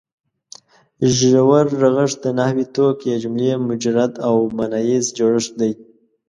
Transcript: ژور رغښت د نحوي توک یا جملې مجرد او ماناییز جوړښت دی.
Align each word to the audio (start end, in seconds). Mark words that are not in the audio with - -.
ژور 1.17 1.65
رغښت 1.81 2.17
د 2.23 2.25
نحوي 2.39 2.65
توک 2.75 2.97
یا 3.09 3.15
جملې 3.23 3.51
مجرد 3.69 4.11
او 4.27 4.35
ماناییز 4.57 5.05
جوړښت 5.17 5.51
دی. 5.61 5.71